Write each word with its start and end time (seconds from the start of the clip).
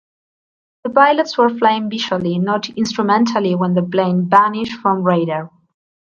The 0.83 0.89
pilots 0.89 1.37
were 1.37 1.47
flying 1.51 1.87
visually 1.87 2.39
not 2.39 2.71
instrumentally 2.71 3.53
when 3.53 3.75
the 3.75 3.83
plane 3.83 4.27
vanished 4.27 4.73
from 4.81 5.03
radar. 5.03 5.51